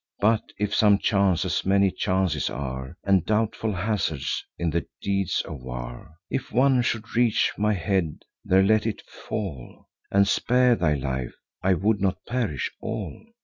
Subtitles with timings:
[0.19, 6.15] But if some chance—as many chances are, And doubtful hazards, in the deeds of war—
[6.31, 11.75] If one should reach my head, there let it fall, And spare thy life; I
[11.75, 13.23] would not perish all.